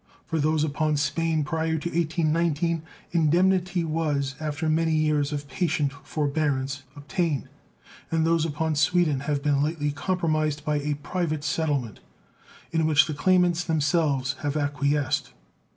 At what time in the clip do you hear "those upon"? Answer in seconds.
0.39-0.97, 8.25-8.73